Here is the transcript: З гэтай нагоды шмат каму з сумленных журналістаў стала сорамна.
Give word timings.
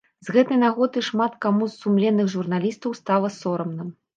З 0.27 0.33
гэтай 0.35 0.57
нагоды 0.61 1.03
шмат 1.09 1.35
каму 1.45 1.69
з 1.73 1.79
сумленных 1.83 2.33
журналістаў 2.37 2.99
стала 3.05 3.35
сорамна. 3.41 3.91